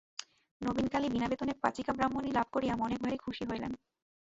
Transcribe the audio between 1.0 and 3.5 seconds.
বিনা-বেতনে পাচিকা ব্রাহ্মণী লাভ করিয়া মনে মনে ভারি খুশি